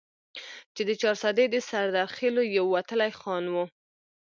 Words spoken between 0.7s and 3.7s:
چې د چارسدي د سردرخيلو يو وتلے خان وو،